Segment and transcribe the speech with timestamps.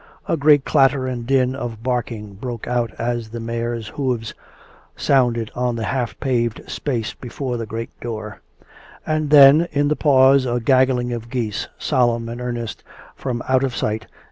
[0.27, 4.33] A great clatter and din of barking broke out as the mare's hoofs
[4.95, 8.41] sounded on the half paved space before the great door;
[9.05, 12.83] and then, in the pause, a gaggling of geese, solemn and earnest,
[13.15, 14.07] from out of sight.